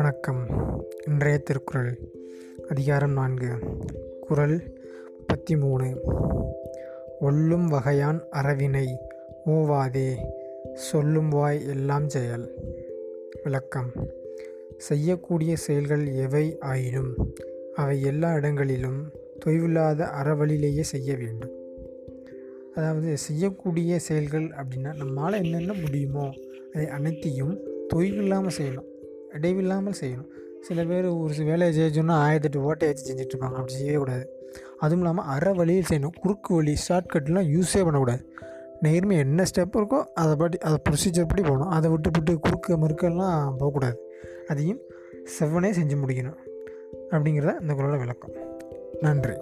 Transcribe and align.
வணக்கம். 0.00 0.46
இன்றைய 1.06 1.38
திருக்குறள் 1.38 1.98
அதிகாரம் 2.68 3.12
நான்கு 3.12 3.48
குறள் 4.20 4.72
முப்பத்தி 5.16 5.56
மூணு 5.56 6.00
ஒல்லும் 7.20 7.72
வகையான் 7.72 8.20
அறவினை 8.30 8.98
ஓவாதே 9.46 10.16
சொல்லும் 10.74 11.28
வாய் 11.28 11.68
எல்லாம் 11.68 12.08
செயல். 12.08 12.50
விளக்கம். 13.42 13.90
செய்யக்கூடிய 14.76 15.56
செயல்கள் 15.56 16.06
எவை 16.06 16.58
ஆயினும் 16.58 17.34
அவை 17.74 18.02
எல்லா 18.02 18.34
இடங்களிலும் 18.34 19.10
தொய்வில்லாத 19.46 20.08
அறவழியிலேயே 20.22 20.80
செய்ய 20.80 21.16
வேண்டும். 21.16 21.50
அதாவது 22.74 23.18
செய்யக்கூடிய 23.18 23.98
செயல்கள் 23.98 24.48
அப்படின்னா 24.48 24.94
நம்மளால் 24.94 25.44
என்னென்ன 25.44 25.72
முடியுமோ 25.72 26.32
அதை 26.74 26.88
அனைத்தையும் 26.88 27.58
தொய்வில்லாமல் 27.94 28.58
செய்யணும். 28.58 28.98
இடைவில்லாமல் 29.32 29.98
செய்யணும். 30.00 30.28
சில 30.60 30.84
பேர் 30.84 31.04
ஒரு 31.04 31.34
வேலையை 31.44 31.72
செய்ய 31.72 32.02
ஆயிரத்தெட்டு 32.02 32.56
ஓட்டையை 32.56 32.92
வச்சு 32.92 33.14
செஞ்சிட்ருப்பாங்க 33.14 33.56
அப்படி 33.60 33.72
செய்யக்கூடாது 33.72 34.24
அதுவும் 34.78 34.98
இல்லாமல் 34.98 35.24
அரை 35.24 35.52
வழியில் 35.52 35.84
செய்யணும். 35.90 36.18
குறுக்கு 36.20 36.54
வழி 36.54 36.76
ஷார்ட்கட்லாம் 36.88 37.48
யூஸே 37.56 37.82
பண்ணக்கூடாது. 37.82 38.34
நேர்மை 38.80 39.16
என்ன 39.16 39.42
ஸ்டெப் 39.42 39.76
இருக்கோ 39.76 40.04
அதை 40.14 40.36
படி 40.36 40.58
அதை 40.58 40.78
ப்ரொசீஜர் 40.90 41.28
படி 41.28 41.42
போகணும். 41.42 41.68
அதை 41.68 41.90
விட்டு 41.90 42.10
விட்டு 42.12 42.38
குறுக்க 42.38 42.76
மறுக்கெல்லாம் 42.76 43.50
போகக்கூடாது. 43.56 44.00
அதையும் 44.48 44.80
செவ்வனே 45.40 45.70
செஞ்சு 45.80 45.96
முடிக்கணும். 46.02 46.38
அப்படிங்கிறத 47.10 47.60
இந்த 47.60 47.74
குரலோட 47.74 47.98
விளக்கம். 47.98 48.30
நன்றி. 49.00 49.32